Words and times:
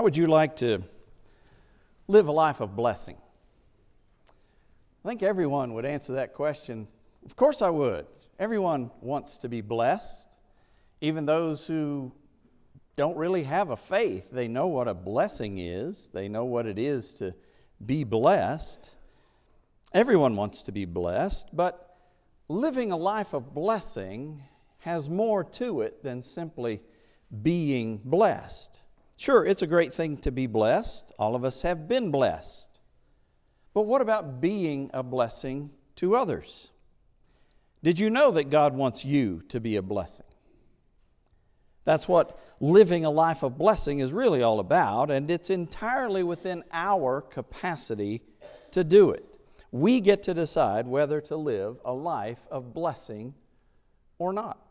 How 0.00 0.04
would 0.04 0.16
you 0.16 0.28
like 0.28 0.56
to 0.56 0.82
live 2.08 2.28
a 2.28 2.32
life 2.32 2.60
of 2.60 2.74
blessing? 2.74 3.18
I 5.04 5.08
think 5.08 5.22
everyone 5.22 5.74
would 5.74 5.84
answer 5.84 6.14
that 6.14 6.32
question. 6.32 6.88
Of 7.26 7.36
course, 7.36 7.60
I 7.60 7.68
would. 7.68 8.06
Everyone 8.38 8.90
wants 9.02 9.36
to 9.36 9.50
be 9.50 9.60
blessed. 9.60 10.34
Even 11.02 11.26
those 11.26 11.66
who 11.66 12.12
don't 12.96 13.14
really 13.18 13.42
have 13.42 13.68
a 13.68 13.76
faith, 13.76 14.30
they 14.30 14.48
know 14.48 14.68
what 14.68 14.88
a 14.88 14.94
blessing 14.94 15.58
is, 15.58 16.08
they 16.14 16.28
know 16.28 16.46
what 16.46 16.64
it 16.64 16.78
is 16.78 17.12
to 17.16 17.34
be 17.84 18.02
blessed. 18.02 18.96
Everyone 19.92 20.34
wants 20.34 20.62
to 20.62 20.72
be 20.72 20.86
blessed, 20.86 21.50
but 21.52 21.94
living 22.48 22.90
a 22.90 22.96
life 22.96 23.34
of 23.34 23.52
blessing 23.52 24.40
has 24.78 25.10
more 25.10 25.44
to 25.44 25.82
it 25.82 26.02
than 26.02 26.22
simply 26.22 26.80
being 27.42 28.00
blessed. 28.02 28.80
Sure, 29.20 29.44
it's 29.44 29.60
a 29.60 29.66
great 29.66 29.92
thing 29.92 30.16
to 30.16 30.32
be 30.32 30.46
blessed. 30.46 31.12
All 31.18 31.34
of 31.34 31.44
us 31.44 31.60
have 31.60 31.86
been 31.86 32.10
blessed. 32.10 32.80
But 33.74 33.82
what 33.82 34.00
about 34.00 34.40
being 34.40 34.90
a 34.94 35.02
blessing 35.02 35.72
to 35.96 36.16
others? 36.16 36.70
Did 37.82 38.00
you 38.00 38.08
know 38.08 38.30
that 38.30 38.48
God 38.48 38.74
wants 38.74 39.04
you 39.04 39.42
to 39.50 39.60
be 39.60 39.76
a 39.76 39.82
blessing? 39.82 40.24
That's 41.84 42.08
what 42.08 42.40
living 42.60 43.04
a 43.04 43.10
life 43.10 43.42
of 43.42 43.58
blessing 43.58 43.98
is 43.98 44.10
really 44.10 44.42
all 44.42 44.58
about, 44.58 45.10
and 45.10 45.30
it's 45.30 45.50
entirely 45.50 46.22
within 46.22 46.64
our 46.72 47.20
capacity 47.20 48.22
to 48.70 48.82
do 48.82 49.10
it. 49.10 49.38
We 49.70 50.00
get 50.00 50.22
to 50.22 50.32
decide 50.32 50.86
whether 50.86 51.20
to 51.20 51.36
live 51.36 51.76
a 51.84 51.92
life 51.92 52.40
of 52.50 52.72
blessing 52.72 53.34
or 54.18 54.32
not. 54.32 54.69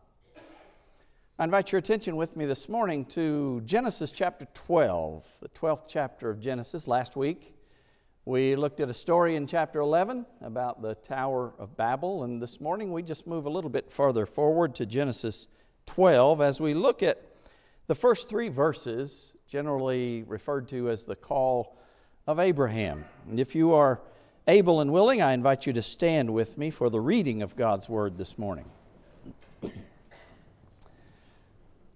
I 1.40 1.46
invite 1.46 1.72
your 1.72 1.80
attention 1.80 2.18
with 2.18 2.36
me 2.36 2.46
this 2.46 2.68
morning 2.68 3.06
to 3.06 3.62
Genesis 3.62 4.12
chapter 4.12 4.46
12, 4.54 5.24
the 5.40 5.48
12th 5.48 5.86
chapter 5.88 6.30
of 6.30 6.42
Genesis. 6.42 6.86
Last 6.86 7.16
week, 7.16 7.56
we 8.26 8.58
looked 8.58 8.82
at 8.82 8.90
a 8.90 8.94
story 8.94 9.38
in 9.38 9.48
chapter 9.48 9.80
11 9.80 10.26
about 10.42 10.82
the 10.82 10.96
Tower 10.96 11.54
of 11.58 11.78
Babel, 11.78 12.26
and 12.26 12.42
this 12.42 12.60
morning 12.60 12.92
we 12.92 13.04
just 13.04 13.26
move 13.26 13.46
a 13.46 13.50
little 13.50 13.70
bit 13.70 13.90
further 13.90 14.26
forward 14.26 14.76
to 14.76 14.86
Genesis 14.86 15.48
12 15.86 16.42
as 16.42 16.60
we 16.60 16.74
look 16.74 17.02
at 17.02 17.24
the 17.88 17.96
first 17.96 18.28
three 18.28 18.50
verses, 18.50 19.32
generally 19.48 20.24
referred 20.24 20.68
to 20.68 20.90
as 20.90 21.06
the 21.06 21.16
call 21.16 21.78
of 22.28 22.38
Abraham. 22.38 23.06
And 23.30 23.40
if 23.40 23.56
you 23.56 23.76
are 23.76 24.02
able 24.46 24.82
and 24.82 24.92
willing, 24.92 25.22
I 25.22 25.32
invite 25.32 25.66
you 25.66 25.72
to 25.72 25.82
stand 25.82 26.34
with 26.34 26.58
me 26.58 26.70
for 26.70 26.90
the 26.90 27.00
reading 27.00 27.42
of 27.42 27.56
God's 27.56 27.88
Word 27.88 28.18
this 28.18 28.38
morning. 28.38 28.66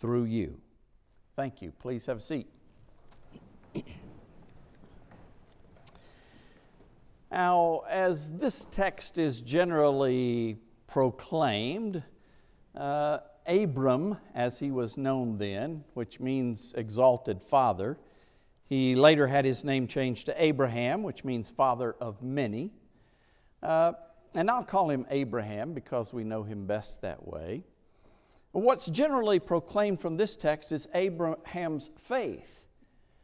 through 0.00 0.24
you. 0.24 0.58
Thank 1.36 1.62
you. 1.62 1.72
Please 1.78 2.06
have 2.06 2.16
a 2.16 2.20
seat. 2.20 2.48
now, 7.30 7.82
as 7.88 8.32
this 8.32 8.66
text 8.70 9.18
is 9.18 9.40
generally 9.40 10.56
proclaimed, 10.86 12.02
uh, 12.74 13.18
Abram, 13.46 14.16
as 14.34 14.58
he 14.58 14.70
was 14.70 14.96
known 14.96 15.38
then, 15.38 15.84
which 15.94 16.18
means 16.18 16.72
exalted 16.76 17.42
father, 17.42 17.98
he 18.66 18.94
later 18.94 19.26
had 19.26 19.44
his 19.44 19.64
name 19.64 19.86
changed 19.86 20.26
to 20.26 20.42
Abraham, 20.42 21.02
which 21.02 21.24
means 21.24 21.50
father 21.50 21.94
of 22.00 22.22
many. 22.22 22.70
Uh, 23.62 23.92
and 24.34 24.50
I'll 24.50 24.64
call 24.64 24.88
him 24.90 25.06
Abraham 25.10 25.74
because 25.74 26.14
we 26.14 26.24
know 26.24 26.42
him 26.42 26.66
best 26.66 27.02
that 27.02 27.26
way. 27.26 27.64
What's 28.52 28.86
generally 28.86 29.38
proclaimed 29.38 30.00
from 30.00 30.16
this 30.16 30.34
text 30.34 30.72
is 30.72 30.88
Abraham's 30.94 31.90
faith 31.98 32.66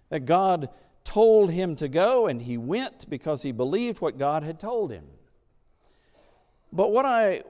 that 0.09 0.25
God 0.25 0.69
told 1.03 1.51
him 1.51 1.75
to 1.77 1.89
go 1.89 2.27
and 2.27 2.43
he 2.43 2.57
went 2.57 3.09
because 3.11 3.43
he 3.43 3.53
believed 3.53 4.01
what 4.01 4.19
God 4.19 4.43
had 4.43 4.61
told 4.61 4.93
him. 4.93 5.05
But 6.73 6.93
what 6.93 7.07
I 7.07 7.43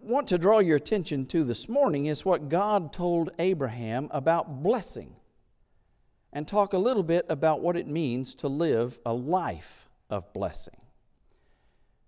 want 0.00 0.28
to 0.28 0.38
draw 0.38 0.58
your 0.58 0.76
attention 0.76 1.26
to 1.26 1.44
this 1.44 1.68
morning 1.68 2.06
is 2.06 2.24
what 2.24 2.48
God 2.48 2.92
told 2.92 3.30
Abraham 3.38 4.08
about 4.10 4.62
blessing 4.62 5.14
and 6.32 6.46
talk 6.48 6.72
a 6.72 6.78
little 6.78 7.02
bit 7.02 7.26
about 7.28 7.60
what 7.60 7.76
it 7.76 7.86
means 7.86 8.34
to 8.36 8.48
live 8.48 8.98
a 9.04 9.12
life 9.12 9.88
of 10.08 10.32
blessing. 10.32 10.76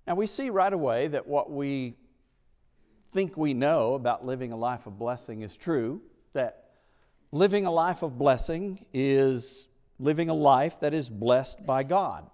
Now, 0.06 0.14
we 0.14 0.26
see 0.26 0.50
right 0.50 0.72
away 0.72 1.08
that 1.08 1.26
what 1.26 1.50
we 1.50 1.94
think 3.12 3.36
we 3.36 3.52
know 3.52 3.94
about 3.94 4.24
living 4.24 4.52
a 4.52 4.56
life 4.56 4.86
of 4.86 4.98
blessing 4.98 5.42
is 5.42 5.56
true, 5.56 6.00
that 6.32 6.70
living 7.30 7.66
a 7.66 7.70
life 7.70 8.02
of 8.02 8.16
blessing 8.18 8.84
is 8.92 9.68
living 9.98 10.30
a 10.30 10.34
life 10.34 10.80
that 10.80 10.94
is 10.94 11.10
blessed 11.10 11.64
by 11.64 11.82
God. 11.82 12.28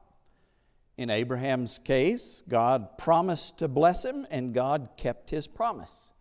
In 0.97 1.11
Abraham's 1.11 1.79
case, 1.79 2.43
God 2.49 2.97
promised 2.97 3.59
to 3.59 3.69
bless 3.69 4.05
him, 4.05 4.27
and 4.31 4.55
God 4.55 4.91
kept 4.97 5.31
his 5.31 5.49
promise. 5.49 6.13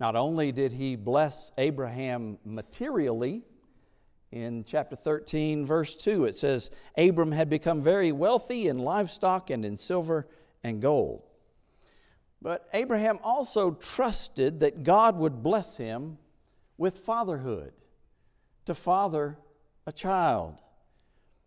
Not 0.00 0.16
only 0.16 0.50
did 0.50 0.72
he 0.72 0.96
bless 0.96 1.52
Abraham 1.58 2.38
materially, 2.44 3.42
in 4.30 4.64
chapter 4.64 4.96
13, 4.96 5.64
verse 5.64 5.96
2, 5.96 6.26
it 6.26 6.36
says, 6.36 6.70
Abram 6.96 7.32
had 7.32 7.48
become 7.48 7.80
very 7.80 8.12
wealthy 8.12 8.68
in 8.68 8.78
livestock 8.78 9.50
and 9.50 9.64
in 9.64 9.76
silver 9.76 10.26
and 10.62 10.82
gold. 10.82 11.27
But 12.40 12.68
Abraham 12.72 13.18
also 13.22 13.72
trusted 13.72 14.60
that 14.60 14.84
God 14.84 15.16
would 15.16 15.42
bless 15.42 15.76
him 15.76 16.18
with 16.76 16.98
fatherhood, 16.98 17.72
to 18.66 18.74
father 18.74 19.36
a 19.86 19.92
child. 19.92 20.56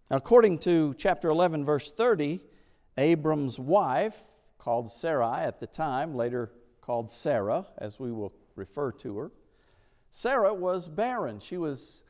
According 0.10 0.60
to 0.60 0.94
chapter 0.98 1.30
11, 1.30 1.64
verse 1.64 1.92
30, 1.92 2.42
Abram's 2.98 3.58
wife, 3.58 4.26
called 4.58 4.92
Sarai 4.92 5.42
at 5.42 5.60
the 5.60 5.68
time, 5.68 6.14
later 6.14 6.52
called 6.82 7.10
Sarah, 7.10 7.66
as 7.78 8.00
we 8.00 8.12
will 8.12 8.34
refer 8.56 8.92
to 8.92 9.18
her, 9.18 9.32
Sarah 10.12 10.54
was 10.54 10.90
barren. 10.90 11.40
She 11.40 11.58
was 11.58 12.04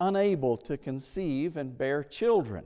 unable 0.00 0.56
to 0.58 0.76
conceive 0.78 1.56
and 1.56 1.76
bear 1.76 2.04
children. 2.04 2.64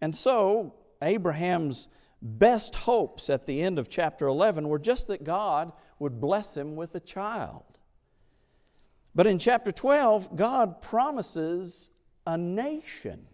And 0.00 0.16
so, 0.16 0.74
Abraham's 1.02 1.88
best 2.22 2.76
hopes 2.76 3.28
at 3.28 3.46
the 3.46 3.60
end 3.60 3.78
of 3.78 3.90
chapter 3.90 4.28
11 4.28 4.68
were 4.68 4.78
just 4.78 5.08
that 5.08 5.24
God 5.24 5.72
would 5.98 6.20
bless 6.20 6.56
him 6.56 6.76
with 6.76 6.94
a 6.94 7.00
child. 7.00 7.64
But 9.14 9.26
in 9.26 9.38
chapter 9.38 9.72
12, 9.72 10.36
God 10.36 10.80
promises 10.80 11.90
a 12.26 12.38
nation. 12.38 13.26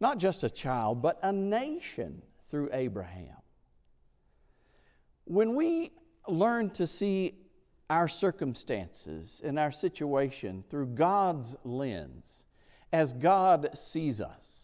Not 0.00 0.18
just 0.18 0.42
a 0.42 0.50
child, 0.50 1.00
but 1.00 1.18
a 1.22 1.32
nation 1.32 2.22
through 2.48 2.70
Abraham. 2.72 3.36
When 5.24 5.54
we 5.54 5.92
learn 6.26 6.70
to 6.70 6.86
see 6.86 7.34
our 7.88 8.08
circumstances 8.08 9.40
and 9.42 9.58
our 9.58 9.72
situation 9.72 10.64
through 10.68 10.86
God's 10.88 11.56
lens, 11.64 12.44
as 12.92 13.12
God 13.12 13.76
sees 13.78 14.20
us, 14.20 14.57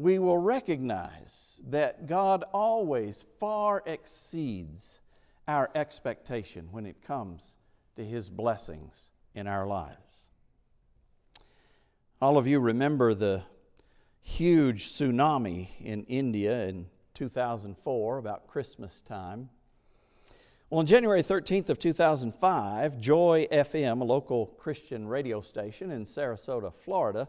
we 0.00 0.18
will 0.18 0.38
recognize 0.38 1.60
that 1.68 2.06
God 2.06 2.42
always 2.54 3.26
far 3.38 3.82
exceeds 3.84 4.98
our 5.46 5.70
expectation 5.74 6.68
when 6.70 6.86
it 6.86 7.02
comes 7.02 7.56
to 7.96 8.02
His 8.02 8.30
blessings 8.30 9.10
in 9.34 9.46
our 9.46 9.66
lives. 9.66 10.30
All 12.18 12.38
of 12.38 12.46
you 12.46 12.60
remember 12.60 13.12
the 13.12 13.42
huge 14.22 14.86
tsunami 14.86 15.68
in 15.80 16.04
India 16.04 16.66
in 16.66 16.86
2004, 17.12 18.16
about 18.16 18.46
Christmas 18.46 19.02
time. 19.02 19.50
Well, 20.70 20.78
on 20.78 20.86
January 20.86 21.22
13th 21.22 21.68
of 21.68 21.78
2005, 21.78 22.98
Joy 22.98 23.46
FM, 23.52 24.00
a 24.00 24.04
local 24.04 24.46
Christian 24.46 25.06
radio 25.06 25.42
station 25.42 25.90
in 25.90 26.06
Sarasota, 26.06 26.72
Florida, 26.72 27.28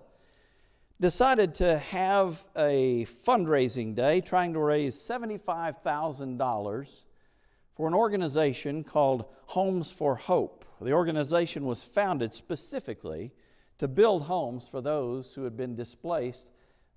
decided 1.01 1.53
to 1.55 1.77
have 1.79 2.45
a 2.55 3.05
fundraising 3.25 3.95
day 3.95 4.21
trying 4.21 4.53
to 4.53 4.59
raise 4.59 4.95
$75,000 4.95 7.03
for 7.75 7.87
an 7.87 7.95
organization 7.95 8.83
called 8.83 9.25
Homes 9.47 9.89
for 9.89 10.15
Hope. 10.15 10.63
The 10.79 10.93
organization 10.93 11.65
was 11.65 11.83
founded 11.83 12.35
specifically 12.35 13.31
to 13.79 13.87
build 13.87 14.21
homes 14.23 14.67
for 14.67 14.79
those 14.79 15.33
who 15.33 15.43
had 15.43 15.57
been 15.57 15.73
displaced 15.73 16.51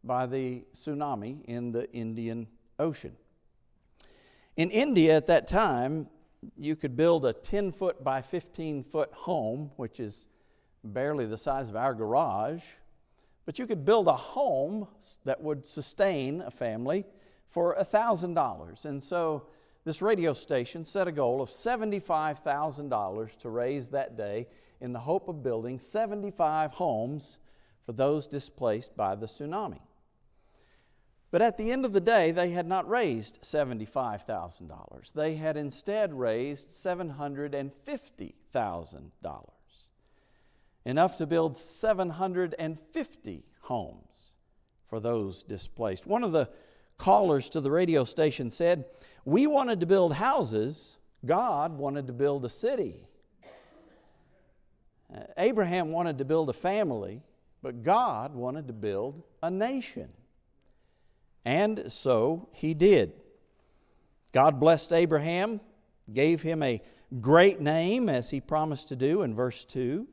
by 0.04 0.26
the 0.26 0.66
tsunami 0.74 1.42
in 1.46 1.72
the 1.72 1.90
Indian 1.92 2.46
Ocean. 2.78 3.16
In 4.58 4.70
India 4.70 5.16
at 5.16 5.28
that 5.28 5.48
time, 5.48 6.08
you 6.58 6.76
could 6.76 6.94
build 6.94 7.24
a 7.24 7.32
10 7.32 7.72
foot 7.72 8.04
by 8.04 8.20
15 8.20 8.84
foot 8.84 9.14
home, 9.14 9.70
which 9.76 9.98
is 9.98 10.26
barely 10.84 11.24
the 11.24 11.38
size 11.38 11.70
of 11.70 11.76
our 11.76 11.94
garage, 11.94 12.64
but 13.44 13.58
you 13.58 13.66
could 13.66 13.84
build 13.84 14.08
a 14.08 14.16
home 14.16 14.88
that 15.24 15.42
would 15.42 15.66
sustain 15.66 16.40
a 16.40 16.50
family 16.50 17.04
for 17.46 17.76
$1,000. 17.76 18.84
And 18.84 19.02
so 19.02 19.46
this 19.84 20.00
radio 20.00 20.34
station 20.34 20.84
set 20.84 21.08
a 21.08 21.12
goal 21.12 21.42
of 21.42 21.50
$75,000 21.50 23.36
to 23.36 23.50
raise 23.50 23.88
that 23.90 24.16
day 24.16 24.48
in 24.80 24.92
the 24.92 25.00
hope 25.00 25.28
of 25.28 25.42
building 25.42 25.78
75 25.78 26.72
homes 26.72 27.38
for 27.84 27.92
those 27.92 28.26
displaced 28.26 28.96
by 28.96 29.14
the 29.14 29.26
tsunami. 29.26 29.80
But 31.30 31.42
at 31.42 31.58
the 31.58 31.72
end 31.72 31.84
of 31.84 31.92
the 31.92 32.00
day, 32.00 32.30
they 32.30 32.50
had 32.50 32.66
not 32.66 32.88
raised 32.88 33.42
$75,000. 33.42 35.12
They 35.12 35.34
had 35.34 35.56
instead 35.56 36.14
raised 36.14 36.68
$750,000, 36.68 37.72
enough 40.84 41.16
to 41.16 41.26
build 41.26 41.56
750 41.56 43.44
homes 43.60 44.34
for 44.88 45.00
those 45.00 45.42
displaced. 45.42 46.06
One 46.06 46.22
of 46.22 46.32
the 46.32 46.48
callers 46.98 47.48
to 47.50 47.60
the 47.60 47.70
radio 47.70 48.04
station 48.04 48.50
said, 48.50 48.84
We 49.24 49.46
wanted 49.46 49.80
to 49.80 49.86
build 49.86 50.14
houses, 50.14 50.96
God 51.24 51.76
wanted 51.78 52.06
to 52.06 52.12
build 52.12 52.44
a 52.44 52.50
city. 52.50 53.06
Uh, 55.14 55.20
Abraham 55.36 55.90
wanted 55.92 56.18
to 56.18 56.24
build 56.24 56.48
a 56.48 56.54
family, 56.54 57.22
but 57.62 57.82
God 57.82 58.34
wanted 58.34 58.66
to 58.66 58.72
build 58.72 59.22
a 59.42 59.50
nation. 59.50 60.08
And 61.44 61.92
so 61.92 62.48
he 62.52 62.74
did. 62.74 63.12
God 64.32 64.58
blessed 64.58 64.92
Abraham, 64.92 65.60
gave 66.12 66.42
him 66.42 66.62
a 66.62 66.82
great 67.20 67.60
name, 67.60 68.08
as 68.08 68.30
he 68.30 68.40
promised 68.40 68.88
to 68.88 68.96
do 68.96 69.22
in 69.22 69.34
verse 69.34 69.64
2. 69.64 70.06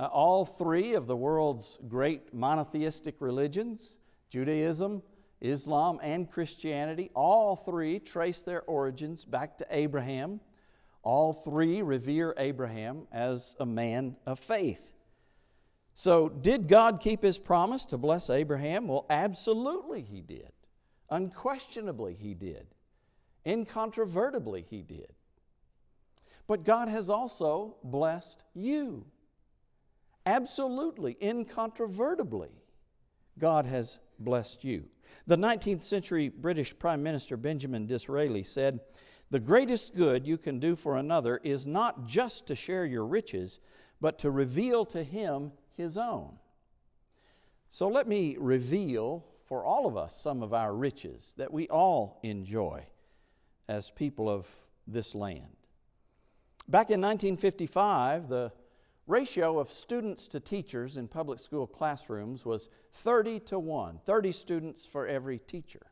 Uh, 0.00 0.06
all 0.06 0.46
three 0.46 0.94
of 0.94 1.06
the 1.06 1.16
world's 1.16 1.78
great 1.86 2.32
monotheistic 2.32 3.16
religions, 3.20 3.98
Judaism, 4.30 5.02
Islam, 5.42 6.00
and 6.02 6.30
Christianity, 6.30 7.10
all 7.14 7.54
three 7.54 7.98
trace 7.98 8.40
their 8.40 8.62
origins 8.62 9.26
back 9.26 9.58
to 9.58 9.66
Abraham. 9.68 10.40
All 11.02 11.34
three 11.34 11.82
revere 11.82 12.32
Abraham 12.38 13.08
as 13.12 13.54
a 13.60 13.66
man 13.66 14.16
of 14.24 14.38
faith. 14.38 14.90
So, 15.92 16.30
did 16.30 16.66
God 16.66 17.00
keep 17.00 17.22
his 17.22 17.36
promise 17.36 17.84
to 17.86 17.98
bless 17.98 18.30
Abraham? 18.30 18.88
Well, 18.88 19.04
absolutely 19.10 20.00
he 20.00 20.22
did. 20.22 20.50
Unquestionably 21.10 22.16
he 22.18 22.32
did. 22.32 22.68
Incontrovertibly 23.44 24.64
he 24.70 24.80
did. 24.80 25.12
But 26.46 26.64
God 26.64 26.88
has 26.88 27.10
also 27.10 27.76
blessed 27.84 28.44
you. 28.54 29.04
Absolutely, 30.30 31.16
incontrovertibly, 31.20 32.50
God 33.36 33.66
has 33.66 33.98
blessed 34.20 34.62
you. 34.62 34.84
The 35.26 35.36
19th 35.36 35.82
century 35.82 36.28
British 36.28 36.78
Prime 36.78 37.02
Minister 37.02 37.36
Benjamin 37.36 37.84
Disraeli 37.84 38.44
said, 38.44 38.78
The 39.32 39.40
greatest 39.40 39.96
good 39.96 40.28
you 40.28 40.38
can 40.38 40.60
do 40.60 40.76
for 40.76 40.96
another 40.96 41.40
is 41.42 41.66
not 41.66 42.06
just 42.06 42.46
to 42.46 42.54
share 42.54 42.86
your 42.86 43.04
riches, 43.04 43.58
but 44.00 44.20
to 44.20 44.30
reveal 44.30 44.84
to 44.86 45.02
him 45.02 45.50
his 45.76 45.98
own. 45.98 46.38
So 47.68 47.88
let 47.88 48.06
me 48.06 48.36
reveal 48.38 49.26
for 49.46 49.64
all 49.64 49.88
of 49.88 49.96
us 49.96 50.14
some 50.14 50.44
of 50.44 50.54
our 50.54 50.72
riches 50.72 51.34
that 51.38 51.52
we 51.52 51.66
all 51.66 52.20
enjoy 52.22 52.84
as 53.68 53.90
people 53.90 54.28
of 54.28 54.48
this 54.86 55.12
land. 55.12 55.56
Back 56.68 56.90
in 56.90 57.00
1955, 57.00 58.28
the 58.28 58.52
ratio 59.10 59.58
of 59.58 59.70
students 59.70 60.28
to 60.28 60.38
teachers 60.38 60.96
in 60.96 61.08
public 61.08 61.40
school 61.40 61.66
classrooms 61.66 62.44
was 62.44 62.68
30 62.92 63.40
to 63.40 63.58
1, 63.58 63.98
30 64.04 64.32
students 64.32 64.86
for 64.86 65.06
every 65.06 65.38
teacher. 65.38 65.86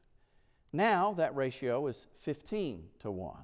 Now 0.73 1.15
that 1.15 1.35
ratio 1.35 1.87
is 1.89 2.07
15 2.19 2.85
to 3.01 3.11
1, 3.11 3.37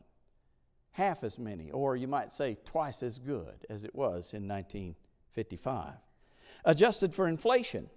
half 0.93 1.25
as 1.25 1.39
many, 1.39 1.71
or 1.73 1.97
you 1.97 2.07
might 2.07 2.31
say 2.31 2.57
twice 2.65 3.03
as 3.03 3.19
good 3.19 3.67
as 3.69 3.83
it 3.85 3.95
was 3.95 4.33
in 4.33 4.47
1955. 4.47 5.95
Adjusted 6.65 7.13
for 7.13 7.27
inflation, 7.27 7.91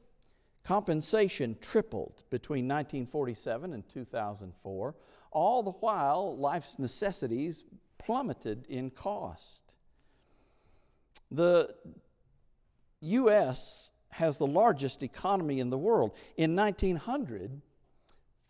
compensation 0.63 1.57
tripled 1.61 2.23
between 2.31 2.67
1947 2.67 3.73
and 3.73 3.87
2004, 3.87 4.95
all 5.31 5.61
the 5.61 5.71
while 5.71 6.35
life's 6.37 6.79
necessities 6.79 7.63
plummeted 7.99 8.65
in 8.67 8.89
cost. 8.89 9.66
The 11.31 11.75
U.S. 13.01 13.91
has 14.09 14.37
the 14.37 14.47
largest 14.47 15.03
economy 15.03 15.59
in 15.59 15.69
the 15.69 15.77
world. 15.77 16.15
In 16.35 16.55
1900, 16.55 17.61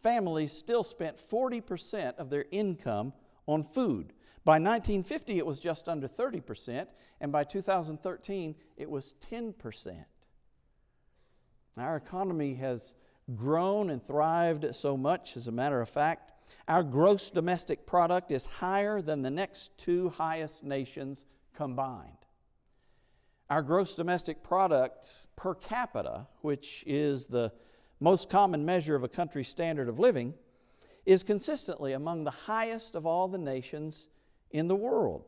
families 0.02 0.54
still 0.54 0.84
spent 0.84 1.18
40% 1.18 2.16
of 2.18 2.30
their 2.30 2.46
income 2.52 3.14
on 3.46 3.64
food. 3.64 4.14
By 4.46 4.54
1950, 4.54 5.38
it 5.38 5.46
was 5.46 5.60
just 5.60 5.90
under 5.90 6.08
30%, 6.08 6.88
and 7.20 7.32
by 7.32 7.44
2013, 7.44 8.56
it 8.78 8.90
was 8.90 9.16
10%. 9.30 10.06
Our 11.78 11.98
economy 11.98 12.56
has 12.56 12.94
grown 13.36 13.90
and 13.90 14.02
thrived 14.06 14.74
so 14.74 14.96
much, 14.96 15.36
as 15.36 15.48
a 15.48 15.52
matter 15.52 15.82
of 15.82 15.90
fact. 15.90 16.32
Our 16.68 16.84
gross 16.84 17.30
domestic 17.30 17.86
product 17.86 18.32
is 18.32 18.46
higher 18.46 19.02
than 19.02 19.22
the 19.22 19.30
next 19.30 19.78
two 19.78 20.10
highest 20.10 20.64
nations 20.64 21.26
combined. 21.54 22.27
Our 23.50 23.62
gross 23.62 23.96
domestic 23.96 24.44
product 24.44 25.28
per 25.36 25.56
capita, 25.56 26.28
which 26.42 26.84
is 26.86 27.28
the 27.28 27.54
most 28.00 28.30
common 28.30 28.66
measure 28.66 28.96
of 28.96 29.04
a 29.04 29.08
country's 29.08 29.48
standard 29.48 29.88
of 29.88 30.00
living, 30.00 30.34
is 31.06 31.24
consistently 31.24 31.94
among 31.94 32.26
the 32.26 32.32
highest 32.32 32.96
of 32.96 33.06
all 33.06 33.30
the 33.30 33.38
nations 33.38 34.10
in 34.52 34.68
the 34.68 34.76
world. 34.76 35.24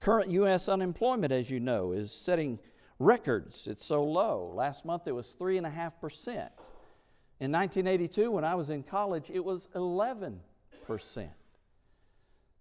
Current 0.00 0.30
U.S. 0.30 0.68
unemployment, 0.68 1.32
as 1.32 1.50
you 1.50 1.58
know, 1.58 1.90
is 1.90 2.12
setting 2.12 2.60
records. 3.00 3.66
It's 3.66 3.84
so 3.84 4.04
low. 4.04 4.52
Last 4.54 4.84
month 4.84 5.08
it 5.08 5.12
was 5.12 5.36
3.5%. 5.38 6.50
In 7.40 7.52
1982, 7.52 8.30
when 8.30 8.44
I 8.44 8.54
was 8.54 8.70
in 8.70 8.84
college, 8.84 9.30
it 9.30 9.44
was 9.44 9.68
11%. 9.74 10.38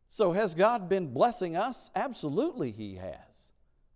So, 0.09 0.31
has 0.31 0.55
God 0.55 0.87
been 0.89 1.13
blessing 1.13 1.57
us? 1.57 1.91
Absolutely, 1.95 2.71
He 2.71 2.95
has. 2.95 3.26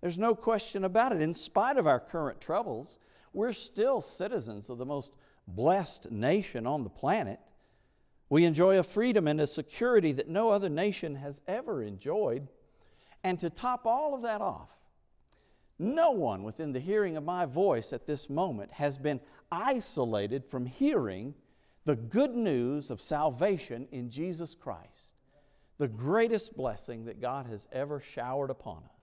There's 0.01 0.17
no 0.17 0.35
question 0.35 0.83
about 0.83 1.13
it. 1.13 1.21
In 1.21 1.33
spite 1.33 1.77
of 1.77 1.87
our 1.87 1.99
current 1.99 2.41
troubles, 2.41 2.97
we're 3.33 3.53
still 3.53 4.01
citizens 4.01 4.69
of 4.69 4.77
the 4.77 4.85
most 4.85 5.13
blessed 5.47 6.11
nation 6.11 6.65
on 6.67 6.83
the 6.83 6.89
planet. 6.89 7.39
We 8.29 8.45
enjoy 8.45 8.79
a 8.79 8.83
freedom 8.83 9.27
and 9.27 9.39
a 9.39 9.47
security 9.47 10.11
that 10.13 10.27
no 10.27 10.49
other 10.49 10.69
nation 10.69 11.15
has 11.15 11.41
ever 11.47 11.83
enjoyed. 11.83 12.47
And 13.23 13.37
to 13.39 13.49
top 13.49 13.85
all 13.85 14.15
of 14.15 14.23
that 14.23 14.41
off, 14.41 14.69
no 15.77 16.11
one 16.11 16.43
within 16.43 16.73
the 16.73 16.79
hearing 16.79 17.17
of 17.17 17.23
my 17.23 17.45
voice 17.45 17.91
at 17.93 18.05
this 18.05 18.29
moment 18.29 18.71
has 18.71 18.97
been 18.97 19.19
isolated 19.51 20.45
from 20.45 20.65
hearing 20.65 21.33
the 21.85 21.95
good 21.95 22.35
news 22.35 22.91
of 22.91 23.01
salvation 23.01 23.87
in 23.91 24.09
Jesus 24.09 24.53
Christ, 24.55 25.15
the 25.77 25.87
greatest 25.87 26.55
blessing 26.55 27.05
that 27.05 27.19
God 27.19 27.47
has 27.47 27.67
ever 27.71 27.99
showered 27.99 28.51
upon 28.51 28.77
us. 28.77 29.00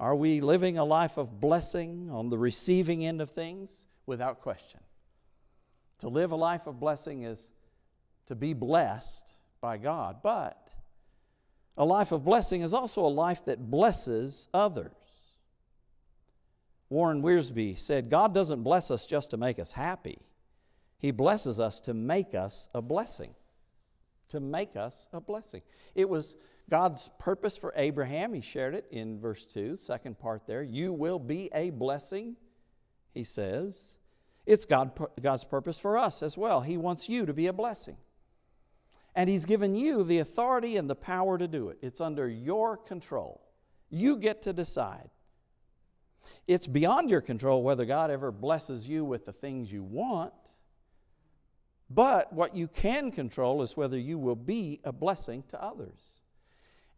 Are 0.00 0.14
we 0.14 0.40
living 0.40 0.78
a 0.78 0.84
life 0.84 1.16
of 1.16 1.40
blessing 1.40 2.10
on 2.10 2.28
the 2.28 2.38
receiving 2.38 3.04
end 3.04 3.20
of 3.20 3.30
things? 3.30 3.86
Without 4.06 4.40
question. 4.40 4.80
To 6.00 6.08
live 6.08 6.32
a 6.32 6.36
life 6.36 6.66
of 6.66 6.78
blessing 6.78 7.22
is 7.22 7.50
to 8.26 8.34
be 8.34 8.52
blessed 8.52 9.32
by 9.60 9.78
God. 9.78 10.18
But 10.22 10.68
a 11.76 11.84
life 11.84 12.12
of 12.12 12.24
blessing 12.24 12.62
is 12.62 12.74
also 12.74 13.06
a 13.06 13.08
life 13.08 13.44
that 13.46 13.70
blesses 13.70 14.48
others. 14.52 14.92
Warren 16.90 17.22
Wiersbe 17.22 17.78
said, 17.78 18.10
God 18.10 18.34
doesn't 18.34 18.62
bless 18.62 18.90
us 18.90 19.06
just 19.06 19.30
to 19.30 19.36
make 19.36 19.58
us 19.58 19.72
happy, 19.72 20.18
He 20.98 21.10
blesses 21.10 21.58
us 21.58 21.80
to 21.80 21.94
make 21.94 22.34
us 22.34 22.68
a 22.74 22.82
blessing. 22.82 23.34
To 24.30 24.40
make 24.40 24.74
us 24.74 25.08
a 25.12 25.20
blessing. 25.20 25.62
It 25.94 26.08
was 26.08 26.34
God's 26.70 27.10
purpose 27.18 27.56
for 27.56 27.72
Abraham. 27.76 28.32
He 28.32 28.40
shared 28.40 28.74
it 28.74 28.86
in 28.90 29.20
verse 29.20 29.46
2, 29.46 29.76
second 29.76 30.18
part 30.18 30.46
there. 30.46 30.62
You 30.62 30.92
will 30.92 31.18
be 31.18 31.50
a 31.54 31.70
blessing, 31.70 32.36
he 33.12 33.24
says. 33.24 33.96
It's 34.46 34.64
God, 34.64 34.98
God's 35.22 35.44
purpose 35.44 35.78
for 35.78 35.96
us 35.98 36.22
as 36.22 36.36
well. 36.36 36.60
He 36.62 36.76
wants 36.76 37.08
you 37.08 37.26
to 37.26 37.32
be 37.34 37.46
a 37.46 37.52
blessing. 37.52 37.96
And 39.14 39.30
He's 39.30 39.46
given 39.46 39.74
you 39.76 40.04
the 40.04 40.18
authority 40.18 40.76
and 40.76 40.90
the 40.90 40.94
power 40.94 41.38
to 41.38 41.46
do 41.46 41.68
it. 41.68 41.78
It's 41.82 42.00
under 42.00 42.28
your 42.28 42.76
control. 42.76 43.40
You 43.90 44.16
get 44.16 44.42
to 44.42 44.52
decide 44.52 45.10
It's 46.46 46.66
beyond 46.66 47.10
your 47.10 47.20
control 47.20 47.62
whether 47.62 47.84
God 47.84 48.10
ever 48.10 48.30
blesses 48.30 48.88
you 48.88 49.04
with 49.04 49.24
the 49.24 49.32
things 49.32 49.72
you 49.72 49.82
want. 49.82 50.32
But 51.90 52.32
what 52.32 52.56
you 52.56 52.68
can 52.68 53.10
control 53.10 53.62
is 53.62 53.76
whether 53.76 53.98
you 53.98 54.18
will 54.18 54.36
be 54.36 54.80
a 54.84 54.92
blessing 54.92 55.44
to 55.48 55.62
others. 55.62 56.23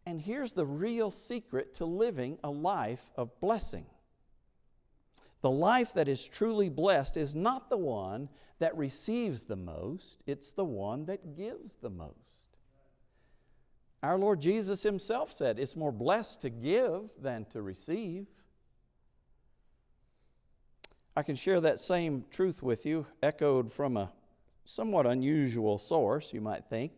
And 0.07 0.21
here's 0.21 0.53
the 0.53 0.65
real 0.65 1.11
secret 1.11 1.73
to 1.75 1.85
living 1.85 2.39
a 2.41 2.49
life 2.49 3.11
of 3.17 3.37
blessing 3.41 3.85
the 5.41 5.51
life 5.51 5.93
that 5.93 6.07
is 6.07 6.27
truly 6.27 6.69
blessed 6.69 7.17
is 7.17 7.35
not 7.35 7.69
the 7.69 7.77
one 7.77 8.29
that 8.59 8.75
receives 8.75 9.43
the 9.43 9.55
most, 9.55 10.23
it's 10.25 10.51
the 10.53 10.65
one 10.65 11.05
that 11.05 11.35
gives 11.35 11.75
the 11.75 11.89
most. 11.89 12.31
Our 14.01 14.17
Lord 14.17 14.39
Jesus 14.41 14.81
Himself 14.81 15.31
said, 15.31 15.59
It's 15.59 15.75
more 15.75 15.91
blessed 15.91 16.41
to 16.41 16.49
give 16.49 17.09
than 17.21 17.45
to 17.45 17.61
receive. 17.61 18.25
I 21.15 21.21
can 21.21 21.35
share 21.35 21.61
that 21.61 21.79
same 21.79 22.25
truth 22.31 22.63
with 22.63 22.85
you, 22.85 23.05
echoed 23.21 23.71
from 23.71 23.97
a 23.97 24.11
somewhat 24.65 25.05
unusual 25.05 25.77
source, 25.77 26.33
you 26.33 26.41
might 26.41 26.65
think. 26.65 26.93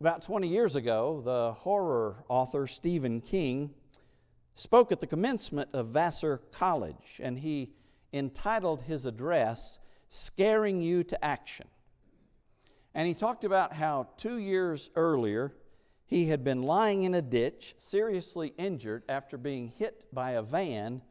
About 0.00 0.22
20 0.22 0.46
years 0.46 0.76
ago, 0.76 1.20
the 1.24 1.52
horror 1.54 2.22
author 2.28 2.68
Stephen 2.68 3.20
King 3.20 3.74
spoke 4.54 4.92
at 4.92 5.00
the 5.00 5.08
commencement 5.08 5.70
of 5.72 5.88
Vassar 5.88 6.40
College, 6.52 7.20
and 7.20 7.36
he 7.36 7.72
entitled 8.12 8.82
his 8.82 9.06
address, 9.06 9.80
Scaring 10.08 10.80
You 10.80 11.02
to 11.02 11.24
Action. 11.24 11.66
And 12.94 13.08
he 13.08 13.14
talked 13.14 13.42
about 13.42 13.72
how 13.72 14.06
two 14.16 14.38
years 14.38 14.88
earlier 14.94 15.52
he 16.06 16.28
had 16.28 16.44
been 16.44 16.62
lying 16.62 17.02
in 17.02 17.14
a 17.14 17.22
ditch, 17.22 17.74
seriously 17.76 18.54
injured 18.56 19.02
after 19.08 19.36
being 19.36 19.72
hit 19.78 20.06
by 20.14 20.32
a 20.32 20.42
van 20.42 21.02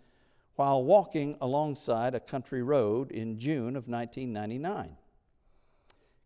while 0.55 0.81
walking 0.81 1.35
alongside 1.41 2.15
a 2.15 2.21
country 2.21 2.63
road 2.63 3.11
in 3.11 3.37
June 3.37 3.75
of 3.75 3.89
1999. 3.89 4.95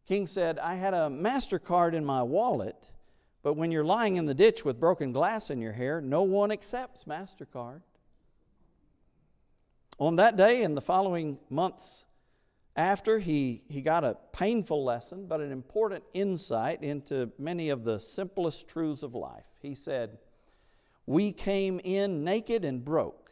King 0.08 0.27
said, 0.27 0.60
I 0.60 0.75
had 0.75 0.93
a 0.93 1.10
MasterCard 1.10 1.93
in 1.93 2.03
my 2.03 2.24
wallet 2.24 2.91
but 3.43 3.53
when 3.55 3.72
you're 3.72 3.84
lying 3.84 4.17
in 4.17 4.25
the 4.25 4.34
ditch 4.34 4.63
with 4.63 4.79
broken 4.79 5.12
glass 5.12 5.50
in 5.50 5.62
your 5.62 5.72
hair, 5.74 6.00
no 6.00 6.22
one 6.24 6.51
accepts 6.51 7.05
MasterCard. 7.05 7.81
On 9.98 10.15
that 10.17 10.36
day 10.36 10.63
and 10.63 10.77
the 10.77 10.81
following 10.81 11.39
months 11.50 12.05
after, 12.75 13.20
he, 13.20 13.63
he 13.67 13.81
got 13.81 14.03
a 14.03 14.17
painful 14.31 14.84
lesson, 14.84 15.25
but 15.27 15.41
an 15.41 15.51
important 15.51 16.03
insight 16.13 16.84
into 16.84 17.31
many 17.38 17.70
of 17.70 17.84
the 17.84 18.00
simplest 18.00 18.67
truths 18.67 19.03
of 19.03 19.13
life. 19.13 19.46
He 19.60 19.75
said, 19.75 20.20
We 21.05 21.31
came 21.31 21.81
in 21.84 22.24
naked 22.24 22.63
and 22.63 22.86
broke. 22.86 23.31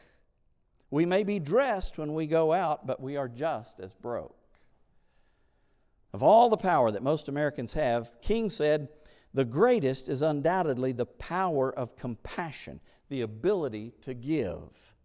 We 0.91 1.05
may 1.05 1.23
be 1.23 1.39
dressed 1.39 1.97
when 1.97 2.13
we 2.13 2.25
go 2.25 2.51
out, 2.51 2.85
but 2.85 2.99
we 2.99 3.15
are 3.15 3.27
just 3.27 3.79
as 3.79 3.93
broke. 3.93 4.38
Of 6.13 6.23
all 6.23 6.49
the 6.49 6.57
power 6.57 6.91
that 6.91 7.03
most 7.03 7.27
Americans 7.27 7.73
have, 7.73 8.11
King 8.21 8.49
said, 8.49 8.89
the 9.33 9.45
greatest 9.45 10.09
is 10.09 10.21
undoubtedly 10.21 10.91
the 10.91 11.05
power 11.05 11.71
of 11.71 11.95
compassion, 11.95 12.79
the 13.09 13.21
ability 13.21 13.93
to 14.01 14.13
give. 14.13 14.95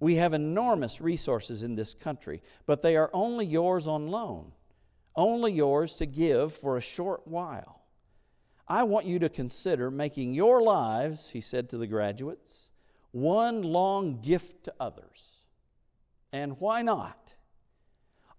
We 0.00 0.16
have 0.16 0.32
enormous 0.32 1.00
resources 1.00 1.62
in 1.62 1.74
this 1.74 1.94
country, 1.94 2.42
but 2.66 2.82
they 2.82 2.96
are 2.96 3.10
only 3.12 3.46
yours 3.46 3.86
on 3.86 4.08
loan, 4.08 4.52
only 5.14 5.52
yours 5.52 5.94
to 5.96 6.06
give 6.06 6.54
for 6.54 6.76
a 6.76 6.82
short 6.82 7.26
while. 7.26 7.82
I 8.66 8.82
want 8.84 9.06
you 9.06 9.18
to 9.18 9.28
consider 9.28 9.90
making 9.90 10.32
your 10.32 10.62
lives, 10.62 11.30
he 11.30 11.40
said 11.40 11.68
to 11.70 11.76
the 11.76 11.86
graduates, 11.86 12.70
one 13.10 13.62
long 13.62 14.20
gift 14.20 14.64
to 14.64 14.74
others. 14.80 15.44
And 16.32 16.58
why 16.58 16.82
not? 16.82 17.23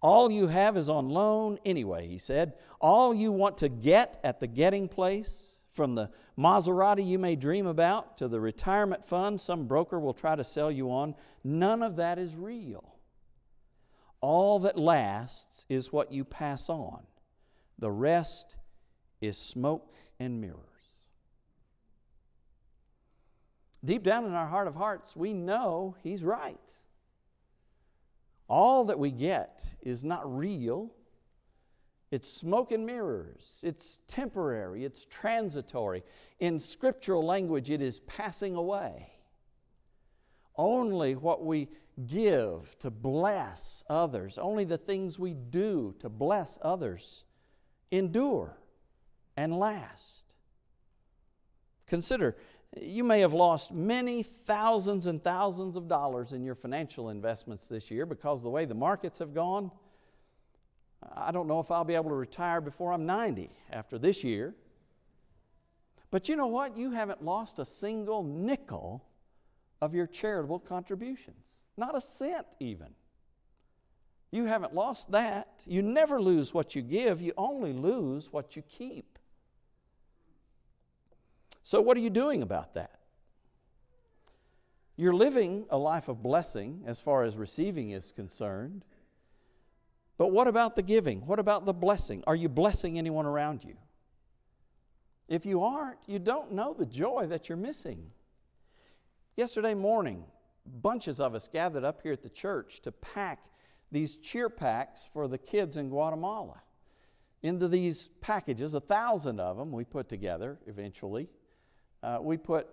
All 0.05 0.31
you 0.31 0.45
have 0.45 0.77
is 0.77 0.87
on 0.87 1.09
loan 1.09 1.57
anyway, 1.65 2.07
he 2.07 2.19
said. 2.19 2.53
All 2.79 3.11
you 3.11 3.31
want 3.31 3.57
to 3.57 3.69
get 3.69 4.19
at 4.23 4.39
the 4.39 4.45
getting 4.45 4.87
place, 4.87 5.57
from 5.73 5.95
the 5.95 6.11
Maserati 6.37 7.03
you 7.03 7.17
may 7.17 7.35
dream 7.35 7.65
about 7.65 8.15
to 8.19 8.27
the 8.27 8.39
retirement 8.39 9.03
fund 9.03 9.41
some 9.41 9.65
broker 9.65 9.99
will 9.99 10.13
try 10.13 10.35
to 10.35 10.43
sell 10.43 10.71
you 10.71 10.91
on, 10.91 11.15
none 11.43 11.81
of 11.81 11.95
that 11.95 12.19
is 12.19 12.35
real. 12.35 12.99
All 14.21 14.59
that 14.59 14.77
lasts 14.77 15.65
is 15.69 15.91
what 15.91 16.11
you 16.11 16.23
pass 16.23 16.69
on. 16.69 17.01
The 17.79 17.89
rest 17.89 18.53
is 19.21 19.39
smoke 19.39 19.91
and 20.19 20.39
mirrors. 20.39 20.59
Deep 23.83 24.03
down 24.03 24.25
in 24.25 24.33
our 24.33 24.45
heart 24.45 24.67
of 24.67 24.75
hearts, 24.75 25.15
we 25.15 25.33
know 25.33 25.95
he's 26.03 26.23
right. 26.23 26.59
All 28.47 28.85
that 28.85 28.99
we 28.99 29.11
get 29.11 29.63
is 29.81 30.03
not 30.03 30.37
real. 30.37 30.93
It's 32.11 32.31
smoke 32.31 32.71
and 32.71 32.85
mirrors. 32.85 33.59
It's 33.63 33.99
temporary. 34.07 34.85
It's 34.85 35.05
transitory. 35.05 36.03
In 36.39 36.59
scriptural 36.59 37.25
language, 37.25 37.69
it 37.69 37.81
is 37.81 37.99
passing 38.01 38.55
away. 38.55 39.09
Only 40.55 41.15
what 41.15 41.43
we 41.43 41.69
give 42.07 42.77
to 42.79 42.91
bless 42.91 43.83
others, 43.89 44.37
only 44.37 44.65
the 44.65 44.77
things 44.77 45.17
we 45.17 45.33
do 45.33 45.95
to 45.99 46.09
bless 46.09 46.57
others, 46.61 47.23
endure 47.91 48.57
and 49.37 49.57
last. 49.57 50.33
Consider 51.87 52.35
you 52.81 53.03
may 53.03 53.21
have 53.21 53.33
lost 53.33 53.73
many 53.73 54.23
thousands 54.23 55.07
and 55.07 55.23
thousands 55.23 55.75
of 55.75 55.87
dollars 55.87 56.33
in 56.33 56.43
your 56.43 56.55
financial 56.55 57.09
investments 57.09 57.67
this 57.67 57.89
year 57.89 58.05
because 58.05 58.43
the 58.43 58.49
way 58.49 58.65
the 58.65 58.75
markets 58.75 59.19
have 59.19 59.33
gone. 59.33 59.71
I 61.13 61.31
don't 61.31 61.47
know 61.47 61.59
if 61.59 61.71
I'll 61.71 61.83
be 61.83 61.95
able 61.95 62.09
to 62.09 62.15
retire 62.15 62.61
before 62.61 62.91
I'm 62.91 63.05
90 63.05 63.49
after 63.71 63.97
this 63.97 64.23
year. 64.23 64.55
But 66.11 66.29
you 66.29 66.35
know 66.35 66.47
what? 66.47 66.77
You 66.77 66.91
haven't 66.91 67.23
lost 67.23 67.59
a 67.59 67.65
single 67.65 68.23
nickel 68.23 69.05
of 69.81 69.93
your 69.93 70.07
charitable 70.07 70.59
contributions, 70.59 71.45
not 71.77 71.95
a 71.95 72.01
cent 72.01 72.45
even. 72.59 72.87
You 74.31 74.45
haven't 74.45 74.73
lost 74.73 75.11
that. 75.11 75.63
You 75.65 75.81
never 75.81 76.21
lose 76.21 76.53
what 76.53 76.75
you 76.75 76.81
give, 76.81 77.21
you 77.21 77.33
only 77.37 77.73
lose 77.73 78.31
what 78.31 78.55
you 78.55 78.63
keep. 78.63 79.14
So, 81.65 81.81
what 81.81 81.97
are 81.97 81.99
you 82.01 82.11
doing 82.11 82.43
about 82.43 82.75
that? 82.75 82.99
You're 84.95 85.15
living 85.15 85.65
a 85.71 85.77
life 85.79 86.07
of 86.07 86.21
blessing 86.21 86.83
as 86.85 86.99
far 86.99 87.23
as 87.23 87.37
receiving 87.37 87.89
is 87.89 88.11
concerned. 88.11 88.85
But 90.19 90.27
what 90.27 90.47
about 90.47 90.75
the 90.75 90.83
giving? 90.83 91.25
What 91.25 91.39
about 91.39 91.65
the 91.65 91.73
blessing? 91.73 92.23
Are 92.27 92.35
you 92.35 92.49
blessing 92.49 92.99
anyone 92.99 93.25
around 93.25 93.63
you? 93.63 93.77
If 95.27 95.43
you 95.43 95.63
aren't, 95.63 95.97
you 96.05 96.19
don't 96.19 96.51
know 96.51 96.75
the 96.75 96.85
joy 96.85 97.25
that 97.29 97.49
you're 97.49 97.57
missing. 97.57 98.11
Yesterday 99.35 99.73
morning, 99.73 100.23
bunches 100.83 101.19
of 101.19 101.33
us 101.33 101.47
gathered 101.47 101.83
up 101.83 102.03
here 102.03 102.13
at 102.13 102.21
the 102.21 102.29
church 102.29 102.79
to 102.81 102.91
pack 102.91 103.39
these 103.91 104.17
cheer 104.17 104.51
packs 104.51 105.09
for 105.11 105.27
the 105.27 105.39
kids 105.39 105.77
in 105.77 105.89
Guatemala. 105.89 106.61
Into 107.41 107.67
these 107.67 108.09
packages, 108.21 108.75
a 108.75 108.79
thousand 108.79 109.39
of 109.39 109.57
them 109.57 109.71
we 109.71 109.83
put 109.83 110.07
together 110.07 110.59
eventually. 110.67 111.27
Uh, 112.05 112.19
we 112.21 112.37
put 112.37 112.67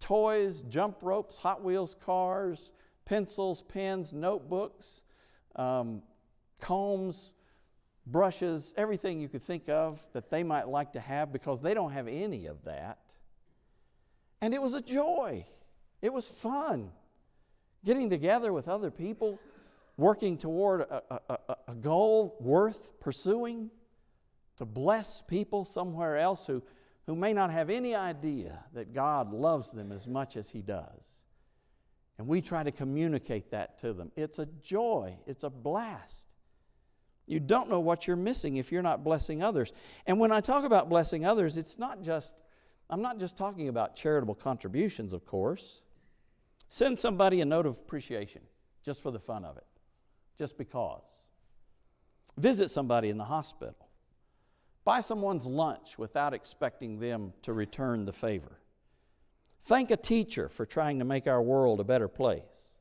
toys, 0.00 0.62
jump 0.62 0.96
ropes, 1.02 1.36
Hot 1.36 1.62
Wheels 1.62 1.94
cars, 2.06 2.72
pencils, 3.04 3.60
pens, 3.60 4.14
notebooks, 4.14 5.02
um, 5.56 6.00
combs, 6.58 7.34
brushes, 8.06 8.72
everything 8.78 9.20
you 9.20 9.28
could 9.28 9.42
think 9.42 9.68
of 9.68 10.00
that 10.14 10.30
they 10.30 10.42
might 10.42 10.68
like 10.68 10.92
to 10.92 11.00
have 11.00 11.34
because 11.34 11.60
they 11.60 11.74
don't 11.74 11.92
have 11.92 12.08
any 12.08 12.46
of 12.46 12.64
that. 12.64 13.00
And 14.40 14.54
it 14.54 14.62
was 14.62 14.72
a 14.72 14.80
joy. 14.80 15.44
It 16.00 16.10
was 16.10 16.26
fun. 16.26 16.92
Getting 17.84 18.08
together 18.08 18.54
with 18.54 18.68
other 18.68 18.90
people, 18.90 19.38
working 19.98 20.38
toward 20.38 20.80
a, 20.80 21.20
a, 21.28 21.56
a 21.68 21.74
goal 21.74 22.36
worth 22.40 22.98
pursuing, 23.00 23.70
to 24.56 24.64
bless 24.64 25.20
people 25.20 25.66
somewhere 25.66 26.16
else 26.16 26.46
who 26.46 26.62
who 27.06 27.16
may 27.16 27.32
not 27.32 27.50
have 27.50 27.70
any 27.70 27.94
idea 27.94 28.64
that 28.74 28.94
God 28.94 29.32
loves 29.32 29.72
them 29.72 29.92
as 29.92 30.06
much 30.06 30.36
as 30.36 30.50
He 30.50 30.62
does. 30.62 31.24
And 32.18 32.28
we 32.28 32.40
try 32.40 32.62
to 32.62 32.70
communicate 32.70 33.50
that 33.50 33.78
to 33.78 33.92
them. 33.92 34.12
It's 34.16 34.38
a 34.38 34.46
joy, 34.46 35.18
it's 35.26 35.44
a 35.44 35.50
blast. 35.50 36.28
You 37.26 37.40
don't 37.40 37.70
know 37.70 37.80
what 37.80 38.06
you're 38.06 38.16
missing 38.16 38.56
if 38.56 38.72
you're 38.72 38.82
not 38.82 39.04
blessing 39.04 39.42
others. 39.42 39.72
And 40.06 40.18
when 40.18 40.32
I 40.32 40.40
talk 40.40 40.64
about 40.64 40.88
blessing 40.88 41.24
others, 41.24 41.56
it's 41.56 41.78
not 41.78 42.02
just, 42.02 42.34
I'm 42.90 43.00
not 43.00 43.18
just 43.18 43.36
talking 43.36 43.68
about 43.68 43.96
charitable 43.96 44.34
contributions, 44.34 45.12
of 45.12 45.24
course. 45.24 45.82
Send 46.68 46.98
somebody 46.98 47.40
a 47.40 47.44
note 47.44 47.66
of 47.66 47.76
appreciation 47.76 48.42
just 48.84 49.02
for 49.02 49.10
the 49.10 49.20
fun 49.20 49.44
of 49.44 49.56
it, 49.56 49.66
just 50.36 50.58
because. 50.58 51.28
Visit 52.36 52.70
somebody 52.70 53.08
in 53.08 53.18
the 53.18 53.24
hospital. 53.24 53.88
Buy 54.84 55.00
someone's 55.00 55.46
lunch 55.46 55.98
without 55.98 56.34
expecting 56.34 56.98
them 56.98 57.32
to 57.42 57.52
return 57.52 58.04
the 58.04 58.12
favor. 58.12 58.58
Thank 59.64 59.90
a 59.90 59.96
teacher 59.96 60.48
for 60.48 60.66
trying 60.66 60.98
to 60.98 61.04
make 61.04 61.28
our 61.28 61.40
world 61.40 61.78
a 61.78 61.84
better 61.84 62.08
place. 62.08 62.78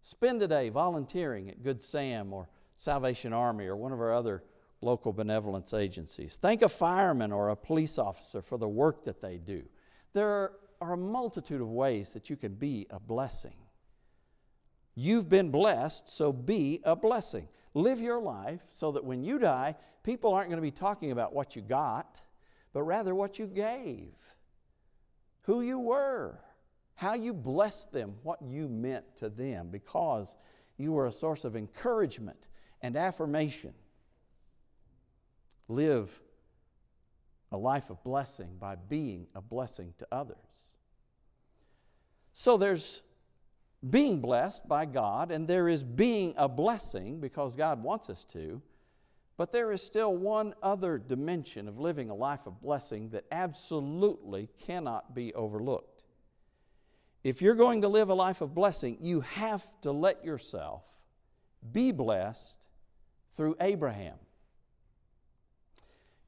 Spend 0.00 0.42
a 0.42 0.48
day 0.48 0.70
volunteering 0.70 1.50
at 1.50 1.62
Good 1.62 1.82
Sam 1.82 2.32
or 2.32 2.48
Salvation 2.76 3.32
Army 3.32 3.66
or 3.66 3.76
one 3.76 3.92
of 3.92 4.00
our 4.00 4.14
other 4.14 4.42
local 4.80 5.12
benevolence 5.12 5.74
agencies. 5.74 6.38
Thank 6.40 6.62
a 6.62 6.68
fireman 6.68 7.30
or 7.30 7.50
a 7.50 7.56
police 7.56 7.98
officer 7.98 8.42
for 8.42 8.58
the 8.58 8.68
work 8.68 9.04
that 9.04 9.20
they 9.20 9.38
do. 9.38 9.62
There 10.12 10.52
are 10.80 10.92
a 10.94 10.96
multitude 10.96 11.60
of 11.60 11.68
ways 11.68 12.12
that 12.14 12.30
you 12.30 12.36
can 12.36 12.54
be 12.54 12.86
a 12.90 12.98
blessing. 12.98 13.54
You've 14.94 15.28
been 15.28 15.50
blessed, 15.50 16.08
so 16.08 16.32
be 16.32 16.80
a 16.84 16.96
blessing. 16.96 17.48
Live 17.74 18.00
your 18.00 18.20
life 18.20 18.60
so 18.70 18.92
that 18.92 19.04
when 19.04 19.22
you 19.22 19.38
die, 19.38 19.76
people 20.02 20.34
aren't 20.34 20.48
going 20.48 20.58
to 20.58 20.62
be 20.62 20.70
talking 20.70 21.10
about 21.10 21.34
what 21.34 21.56
you 21.56 21.62
got, 21.62 22.20
but 22.72 22.82
rather 22.82 23.14
what 23.14 23.38
you 23.38 23.46
gave, 23.46 24.12
who 25.42 25.62
you 25.62 25.78
were, 25.78 26.38
how 26.94 27.14
you 27.14 27.32
blessed 27.32 27.92
them, 27.92 28.14
what 28.22 28.40
you 28.42 28.68
meant 28.68 29.16
to 29.16 29.28
them, 29.28 29.68
because 29.70 30.36
you 30.76 30.92
were 30.92 31.06
a 31.06 31.12
source 31.12 31.44
of 31.44 31.56
encouragement 31.56 32.48
and 32.82 32.96
affirmation. 32.96 33.74
Live 35.68 36.20
a 37.50 37.56
life 37.56 37.90
of 37.90 38.02
blessing 38.02 38.56
by 38.58 38.74
being 38.74 39.26
a 39.34 39.40
blessing 39.40 39.94
to 39.98 40.06
others. 40.10 40.36
So 42.34 42.56
there's 42.56 43.02
being 43.88 44.20
blessed 44.20 44.68
by 44.68 44.84
God, 44.84 45.30
and 45.30 45.48
there 45.48 45.68
is 45.68 45.82
being 45.82 46.34
a 46.36 46.48
blessing 46.48 47.20
because 47.20 47.56
God 47.56 47.82
wants 47.82 48.08
us 48.08 48.24
to. 48.26 48.62
But 49.36 49.50
there 49.50 49.72
is 49.72 49.84
still 49.84 50.14
one 50.14 50.54
other 50.62 50.98
dimension 50.98 51.66
of 51.66 51.78
living 51.78 52.10
a 52.10 52.14
life 52.14 52.46
of 52.46 52.60
blessing 52.60 53.08
that 53.10 53.24
absolutely 53.32 54.48
cannot 54.66 55.14
be 55.14 55.34
overlooked. 55.34 56.04
If 57.24 57.40
you're 57.40 57.54
going 57.54 57.82
to 57.82 57.88
live 57.88 58.08
a 58.08 58.14
life 58.14 58.40
of 58.40 58.54
blessing, 58.54 58.98
you 59.00 59.20
have 59.20 59.64
to 59.82 59.92
let 59.92 60.24
yourself 60.24 60.82
be 61.72 61.92
blessed 61.92 62.66
through 63.34 63.56
Abraham. 63.60 64.16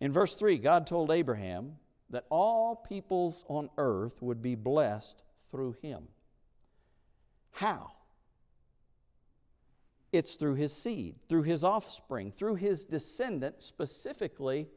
In 0.00 0.12
verse 0.12 0.34
3, 0.34 0.58
God 0.58 0.86
told 0.86 1.10
Abraham 1.10 1.76
that 2.10 2.26
all 2.30 2.76
peoples 2.76 3.44
on 3.48 3.70
earth 3.76 4.22
would 4.22 4.42
be 4.42 4.54
blessed 4.54 5.22
through 5.50 5.76
him. 5.82 6.08
How? 7.54 7.92
It's 10.12 10.34
through 10.34 10.54
his 10.54 10.72
seed, 10.72 11.16
through 11.28 11.42
his 11.42 11.64
offspring, 11.64 12.30
through 12.30 12.56
his 12.56 12.84
descendant, 12.84 13.62
specifically 13.62 14.68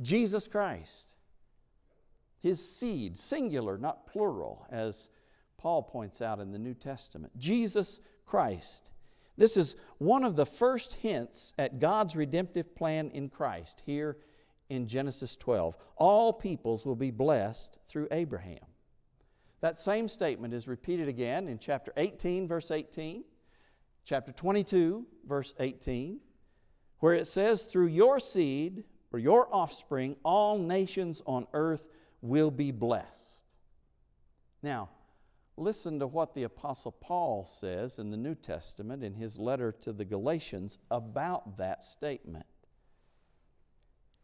Jesus 0.00 0.46
Christ. 0.46 1.14
His 2.40 2.64
seed, 2.64 3.16
singular, 3.16 3.78
not 3.78 4.06
plural, 4.06 4.66
as 4.70 5.08
Paul 5.56 5.82
points 5.82 6.22
out 6.22 6.38
in 6.38 6.52
the 6.52 6.58
New 6.58 6.74
Testament. 6.74 7.36
Jesus 7.38 7.98
Christ. 8.24 8.90
This 9.36 9.56
is 9.56 9.76
one 9.98 10.24
of 10.24 10.36
the 10.36 10.46
first 10.46 10.94
hints 10.94 11.54
at 11.58 11.80
God's 11.80 12.16
redemptive 12.16 12.74
plan 12.74 13.10
in 13.10 13.28
Christ 13.28 13.82
here 13.86 14.16
in 14.68 14.86
Genesis 14.86 15.36
12. 15.36 15.76
All 15.96 16.32
peoples 16.32 16.84
will 16.84 16.96
be 16.96 17.10
blessed 17.10 17.78
through 17.88 18.08
Abraham. 18.10 18.58
That 19.60 19.78
same 19.78 20.08
statement 20.08 20.54
is 20.54 20.68
repeated 20.68 21.08
again 21.08 21.48
in 21.48 21.58
chapter 21.58 21.92
18, 21.96 22.46
verse 22.46 22.70
18, 22.70 23.24
chapter 24.04 24.32
22, 24.32 25.06
verse 25.26 25.54
18, 25.58 26.20
where 27.00 27.14
it 27.14 27.26
says, 27.26 27.64
Through 27.64 27.88
your 27.88 28.20
seed 28.20 28.84
or 29.12 29.18
your 29.18 29.52
offspring, 29.52 30.16
all 30.24 30.58
nations 30.58 31.22
on 31.26 31.46
earth 31.54 31.82
will 32.20 32.50
be 32.50 32.70
blessed. 32.70 33.42
Now, 34.62 34.90
listen 35.56 35.98
to 35.98 36.06
what 36.06 36.34
the 36.34 36.44
Apostle 36.44 36.92
Paul 36.92 37.44
says 37.44 37.98
in 37.98 38.10
the 38.10 38.16
New 38.16 38.36
Testament 38.36 39.02
in 39.02 39.14
his 39.14 39.38
letter 39.38 39.72
to 39.80 39.92
the 39.92 40.04
Galatians 40.04 40.78
about 40.90 41.58
that 41.58 41.82
statement. 41.82 42.46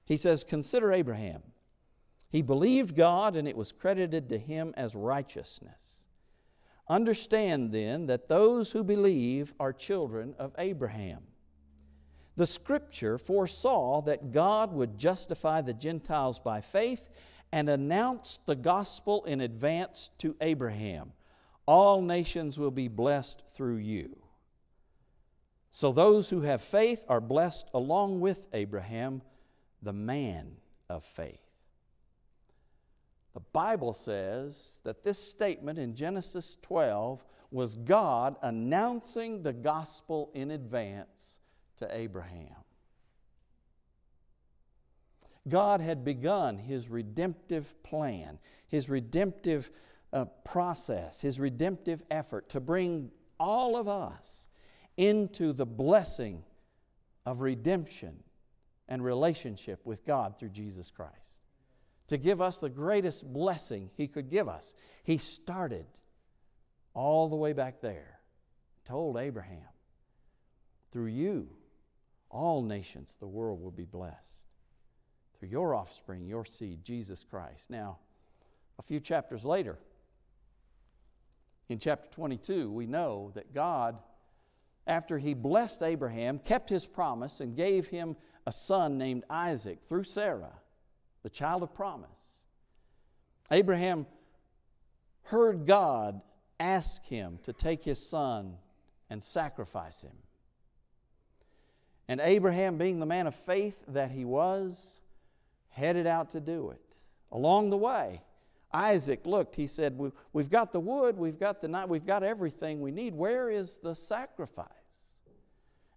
He 0.05 0.17
says, 0.17 0.45
Consider 0.45 0.93
Abraham. 0.93 1.43
He 2.35 2.43
believed 2.43 2.97
God, 2.97 3.37
and 3.37 3.47
it 3.47 3.57
was 3.57 3.71
credited 3.71 4.29
to 4.29 4.39
him 4.39 4.75
as 4.77 4.97
righteousness. 4.97 6.01
Understand 6.89 7.71
then 7.71 8.07
that 8.07 8.27
those 8.27 8.73
who 8.73 8.83
believe 8.83 9.55
are 9.61 9.73
children 9.73 10.35
of 10.37 10.53
Abraham. 10.59 11.23
The 12.35 12.49
scripture 12.49 13.19
foresaw 13.19 14.03
that 14.03 14.33
God 14.33 14.73
would 14.73 14.99
justify 14.99 15.61
the 15.61 15.75
Gentiles 15.75 16.41
by 16.41 16.61
faith 16.61 17.09
and 17.53 17.69
announced 17.69 18.45
the 18.47 18.57
gospel 18.57 19.25
in 19.27 19.41
advance 19.41 20.11
to 20.19 20.35
Abraham. 20.41 21.13
All 21.67 22.03
nations 22.03 22.59
will 22.59 22.73
be 22.73 22.89
blessed 22.89 23.45
through 23.55 23.77
you. 23.77 24.17
So 25.71 25.93
those 25.93 26.31
who 26.31 26.41
have 26.41 26.63
faith 26.63 27.05
are 27.09 27.21
blessed 27.21 27.71
along 27.73 28.19
with 28.19 28.49
Abraham, 28.53 29.23
the 29.81 29.93
man 29.93 30.57
of 30.91 31.05
faith. 31.05 31.44
The 33.35 33.41
Bible 33.41 33.93
says 33.93 34.81
that 34.85 35.03
this 35.03 35.19
statement 35.19 35.79
in 35.79 35.97
Genesis 35.97 36.57
12 36.63 37.25
was 37.51 37.77
God 37.77 38.37
announcing 38.43 39.43
the 39.43 39.53
gospel 39.53 40.31
in 40.35 40.53
advance 40.53 41.39
to 41.79 41.89
Abraham. 41.95 42.55
God 45.49 45.81
had 45.81 46.05
begun 46.05 46.57
his 46.57 46.89
redemptive 46.89 47.83
plan, 47.83 48.39
his 48.69 48.89
redemptive 48.89 49.71
uh, 50.13 50.27
process, 50.45 51.21
his 51.21 51.39
redemptive 51.41 52.03
effort 52.11 52.49
to 52.51 52.61
bring 52.61 53.11
all 53.39 53.77
of 53.77 53.89
us 53.89 54.49
into 54.97 55.53
the 55.53 55.67
blessing 55.67 56.45
of 57.27 57.41
redemption 57.41 58.23
and 58.89 59.05
relationship 59.05 59.85
with 59.85 60.05
God 60.07 60.39
through 60.39 60.51
Jesus 60.51 60.91
Christ 60.91 61.34
to 62.09 62.19
give 62.19 62.41
us 62.41 62.59
the 62.59 62.69
greatest 62.69 63.33
blessing 63.33 63.91
He 63.97 64.09
could 64.09 64.31
give 64.31 64.49
us. 64.49 64.75
He 65.03 65.19
started 65.19 65.87
all 66.93 67.29
the 67.29 67.37
way 67.37 67.53
back 67.53 67.81
there, 67.81 68.21
told 68.85 69.17
Abraham, 69.17 69.69
through 70.93 71.07
you, 71.07 71.49
all 72.31 72.63
nations 72.63 73.17
the 73.19 73.27
world 73.27 73.61
will 73.61 73.71
be 73.71 73.85
blessed. 73.85 74.45
Through 75.39 75.49
your 75.49 75.75
offspring, 75.75 76.27
your 76.27 76.45
seed, 76.45 76.85
Jesus 76.85 77.25
Christ. 77.29 77.71
Now, 77.71 77.99
a 78.79 78.83
few 78.83 79.01
chapters 79.01 79.45
later, 79.45 79.79
in 81.69 81.79
chapter 81.79 82.09
22, 82.11 82.71
we 82.71 82.87
know 82.87 83.33
that 83.35 83.55
God, 83.55 83.97
after 84.87 85.19
He 85.19 85.35
blessed 85.35 85.83
Abraham, 85.83 86.39
kept 86.39 86.69
His 86.69 86.87
promise 86.87 87.41
and 87.41 87.57
gave 87.57 87.89
him 87.89 88.17
a 88.47 88.53
son 88.53 88.99
named 88.99 89.25
Isaac 89.31 89.79
through 89.89 90.05
Sarah 90.05 90.53
the 91.25 91.31
child 91.31 91.65
of 91.65 91.75
promise. 91.75 92.45
Abraham 93.51 94.07
heard 95.25 95.67
God 95.67 96.21
ask 96.61 97.05
him 97.07 97.41
to 97.43 97.53
take 97.53 97.83
his 97.83 97.99
son 97.99 98.59
and 99.11 99.21
sacrifice 99.21 100.03
him. 100.03 100.17
And 102.07 102.21
Abraham, 102.21 102.77
being 102.77 103.01
the 103.01 103.07
man 103.07 103.27
of 103.27 103.35
faith 103.35 103.83
that 103.89 104.11
he 104.11 104.25
was, 104.25 105.01
headed 105.71 106.07
out 106.07 106.31
to 106.31 106.41
do 106.41 106.71
it. 106.71 106.81
Along 107.33 107.71
the 107.71 107.77
way, 107.77 108.21
Isaac 108.73 109.25
looked, 109.25 109.57
he 109.57 109.67
said, 109.67 109.99
We've 110.33 110.51
got 110.51 110.73
the 110.73 110.81
wood, 110.81 111.17
we've 111.17 111.41
got 111.41 111.63
the 111.63 111.69
night, 111.69 111.89
we've 111.89 112.07
got 112.07 112.23
everything 112.23 112.81
we 112.81 112.91
need. 112.91 113.15
Where 113.15 113.49
is 113.49 113.79
the 113.79 113.95
sacrifice? 113.95 114.69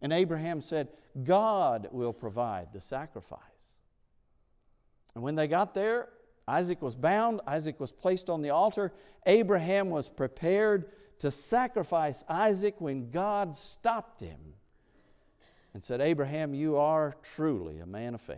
And 0.01 0.13
Abraham 0.13 0.61
said, 0.61 0.87
God 1.23 1.89
will 1.91 2.13
provide 2.13 2.71
the 2.71 2.79
sacrifice. 2.79 3.41
And 5.17 5.23
when 5.23 5.33
they 5.33 5.47
got 5.47 5.73
there, 5.73 6.09
Isaac 6.47 6.79
was 6.79 6.95
bound, 6.95 7.41
Isaac 7.47 7.79
was 7.79 7.91
placed 7.91 8.29
on 8.29 8.43
the 8.43 8.51
altar. 8.51 8.93
Abraham 9.25 9.89
was 9.89 10.07
prepared 10.07 10.91
to 11.17 11.31
sacrifice 11.31 12.23
Isaac 12.29 12.75
when 12.77 13.09
God 13.09 13.57
stopped 13.57 14.21
him 14.21 14.37
and 15.73 15.83
said, 15.83 16.01
Abraham, 16.01 16.53
you 16.53 16.77
are 16.77 17.15
truly 17.23 17.79
a 17.79 17.85
man 17.87 18.13
of 18.13 18.21
faith. 18.21 18.37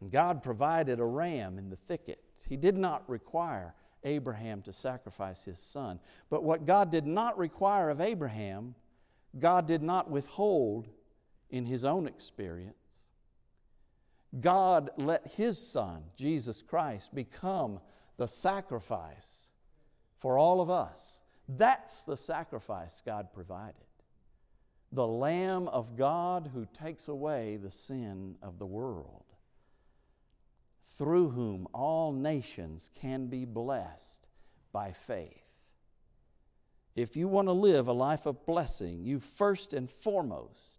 And 0.00 0.10
God 0.10 0.42
provided 0.42 0.98
a 0.98 1.04
ram 1.04 1.58
in 1.58 1.70
the 1.70 1.76
thicket. 1.76 2.18
He 2.48 2.56
did 2.56 2.76
not 2.76 3.08
require 3.08 3.76
Abraham 4.02 4.62
to 4.62 4.72
sacrifice 4.72 5.44
his 5.44 5.60
son. 5.60 6.00
But 6.28 6.42
what 6.42 6.66
God 6.66 6.90
did 6.90 7.06
not 7.06 7.38
require 7.38 7.88
of 7.88 8.00
Abraham, 8.00 8.74
God 9.38 9.68
did 9.68 9.80
not 9.80 10.10
withhold 10.10 10.88
in 11.50 11.66
his 11.66 11.84
own 11.84 12.08
experience. 12.08 12.83
God 14.40 14.90
let 14.96 15.26
His 15.36 15.58
Son, 15.58 16.02
Jesus 16.16 16.62
Christ, 16.62 17.14
become 17.14 17.80
the 18.16 18.26
sacrifice 18.26 19.48
for 20.18 20.38
all 20.38 20.60
of 20.60 20.70
us. 20.70 21.22
That's 21.48 22.04
the 22.04 22.16
sacrifice 22.16 23.02
God 23.04 23.32
provided. 23.32 23.74
The 24.92 25.06
Lamb 25.06 25.68
of 25.68 25.96
God 25.96 26.50
who 26.54 26.66
takes 26.82 27.08
away 27.08 27.56
the 27.56 27.70
sin 27.70 28.36
of 28.42 28.58
the 28.58 28.66
world, 28.66 29.24
through 30.96 31.30
whom 31.30 31.66
all 31.72 32.12
nations 32.12 32.90
can 32.94 33.26
be 33.26 33.44
blessed 33.44 34.28
by 34.72 34.92
faith. 34.92 35.42
If 36.94 37.16
you 37.16 37.26
want 37.26 37.48
to 37.48 37.52
live 37.52 37.88
a 37.88 37.92
life 37.92 38.26
of 38.26 38.46
blessing, 38.46 39.02
you 39.02 39.18
first 39.18 39.74
and 39.74 39.90
foremost 39.90 40.73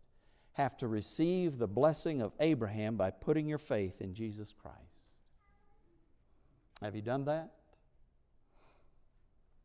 have 0.55 0.77
to 0.77 0.87
receive 0.87 1.57
the 1.57 1.67
blessing 1.67 2.21
of 2.21 2.31
Abraham 2.39 2.95
by 2.95 3.11
putting 3.11 3.47
your 3.47 3.57
faith 3.57 4.01
in 4.01 4.13
Jesus 4.13 4.53
Christ. 4.53 4.77
Have 6.81 6.95
you 6.95 7.01
done 7.01 7.25
that? 7.25 7.51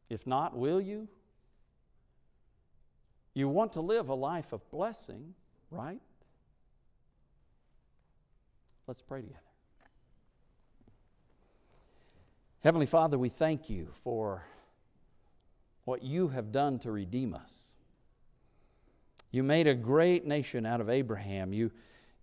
If 0.09 0.27
not, 0.27 0.57
will 0.57 0.81
you? 0.81 1.09
You 3.35 3.49
want 3.49 3.73
to 3.75 3.81
live 3.81 4.09
a 4.09 4.15
life 4.15 4.53
of 4.53 4.69
blessing, 4.71 5.35
right? 5.71 6.01
Let's 8.89 9.03
pray 9.03 9.21
together. 9.21 9.39
Heavenly 12.65 12.87
Father, 12.87 13.17
we 13.17 13.29
thank 13.29 13.71
you 13.71 13.89
for 13.93 14.45
what 15.85 16.03
you 16.03 16.29
have 16.29 16.51
done 16.51 16.81
to 16.81 16.91
redeem 16.91 17.33
us. 17.33 17.75
You 19.31 19.43
made 19.43 19.67
a 19.67 19.75
great 19.75 20.27
nation 20.27 20.67
out 20.67 20.81
of 20.81 20.91
Abraham. 20.91 21.53
You, 21.53 21.71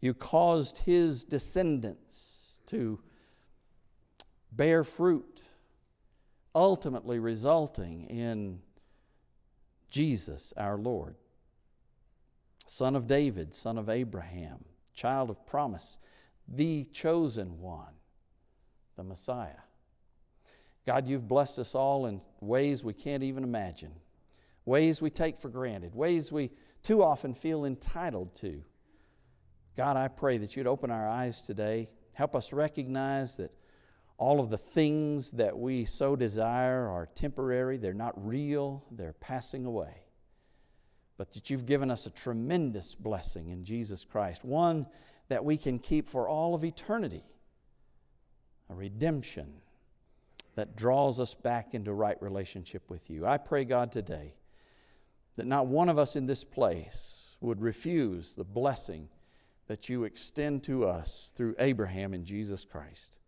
you 0.02 0.14
caused 0.14 0.80
his 0.80 1.24
descendants 1.24 2.60
to 2.68 3.00
bear 4.52 4.84
fruit, 4.84 5.42
ultimately 6.54 7.20
resulting 7.20 8.06
in 8.06 8.60
Jesus 9.90 10.54
our 10.58 10.78
Lord, 10.78 11.16
son 12.66 12.96
of 12.96 13.08
David, 13.08 13.56
son 13.56 13.78
of 13.78 13.90
Abraham, 13.90 14.66
child 14.94 15.30
of 15.30 15.46
promise, 15.46 15.98
the 16.48 16.86
chosen 16.86 17.60
one, 17.62 17.94
the 18.98 19.04
Messiah. 19.04 19.62
God, 20.86 21.08
you've 21.08 21.28
blessed 21.28 21.60
us 21.60 21.76
all 21.76 22.06
in 22.06 22.22
ways 22.42 22.84
we 22.84 22.94
can't 22.94 23.24
even 23.24 23.44
imagine, 23.44 23.92
ways 24.66 25.02
we 25.02 25.10
take 25.10 25.40
for 25.40 25.50
granted, 25.50 25.96
ways 25.96 26.32
we 26.32 26.50
too 26.88 27.04
often 27.04 27.34
feel 27.34 27.66
entitled 27.66 28.34
to. 28.34 28.64
God, 29.76 29.98
I 29.98 30.08
pray 30.08 30.38
that 30.38 30.56
you'd 30.56 30.68
open 30.68 30.90
our 30.90 31.06
eyes 31.06 31.42
today, 31.42 31.90
help 32.14 32.34
us 32.34 32.54
recognize 32.54 33.36
that 33.36 33.52
all 34.18 34.40
of 34.40 34.50
the 34.50 34.58
things 34.58 35.32
that 35.32 35.58
we 35.60 35.84
so 35.84 36.16
desire 36.16 36.88
are 36.88 37.10
temporary, 37.14 37.76
they're 37.76 37.94
not 37.94 38.14
real, 38.26 38.86
they're 38.90 39.12
passing 39.12 39.66
away. 39.66 40.06
But 41.18 41.34
that 41.34 41.50
you've 41.50 41.66
given 41.66 41.92
us 41.92 42.06
a 42.06 42.10
tremendous 42.10 42.96
blessing 42.96 43.50
in 43.50 43.66
Jesus 43.66 44.06
Christ, 44.06 44.46
one 44.46 44.88
that 45.28 45.44
we 45.44 45.58
can 45.58 45.80
keep 45.80 46.08
for 46.08 46.30
all 46.30 46.56
of 46.56 46.64
eternity 46.64 47.26
a 48.70 48.74
redemption 48.74 49.56
that 50.56 50.78
draws 50.78 51.20
us 51.20 51.34
back 51.34 51.74
into 51.74 51.92
right 51.92 52.22
relationship 52.22 52.90
with 52.90 53.10
you. 53.10 53.26
I 53.26 53.40
pray, 53.40 53.66
God, 53.66 53.92
today 53.92 54.36
that 55.38 55.48
not 55.48 55.68
one 55.68 55.88
of 55.88 55.98
us 55.98 56.16
in 56.16 56.26
this 56.26 56.44
place 56.44 57.36
would 57.40 57.62
refuse 57.62 58.34
the 58.34 58.44
blessing 58.44 59.08
that 59.68 59.88
you 59.88 60.04
extend 60.04 60.64
to 60.64 60.86
us 60.86 61.32
through 61.36 61.56
Abraham 61.60 62.14
and 62.14 62.26
Jesus 62.26 62.66
Christ. 62.66 63.20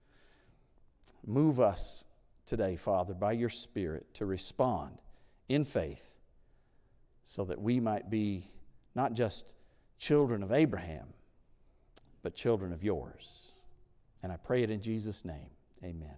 Move 1.25 1.59
us 1.59 2.05
today, 2.45 2.75
Father, 2.75 3.13
by 3.13 3.33
your 3.33 3.49
Spirit 3.49 4.13
to 4.15 4.25
respond 4.25 4.97
in 5.47 5.65
faith 5.65 6.17
so 7.25 7.45
that 7.45 7.61
we 7.61 7.79
might 7.79 8.09
be 8.09 8.45
not 8.95 9.13
just 9.13 9.53
children 9.99 10.41
of 10.41 10.51
Abraham, 10.51 11.07
but 12.23 12.33
children 12.33 12.73
of 12.73 12.83
yours. 12.83 13.51
And 14.23 14.31
I 14.31 14.37
pray 14.37 14.63
it 14.63 14.71
in 14.71 14.81
Jesus' 14.81 15.23
name. 15.23 15.49
Amen. 15.83 16.15